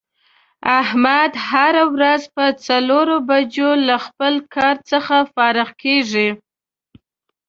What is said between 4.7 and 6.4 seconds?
څخه فارغ کېږي.